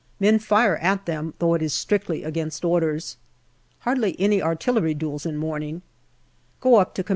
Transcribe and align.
men 0.19 0.39
fire 0.39 0.77
at 0.77 1.05
them, 1.05 1.35
though 1.37 1.53
it 1.53 1.61
is 1.61 1.75
strictly 1.75 2.23
against 2.23 2.65
orders. 2.65 3.17
Hardly 3.81 4.19
any 4.19 4.41
artillery 4.41 4.95
duels 4.95 5.27
in 5.27 5.37
morning. 5.37 5.83
Go 6.59 6.77
up 6.77 6.95
to 6.95 7.03
C.R. 7.05 7.09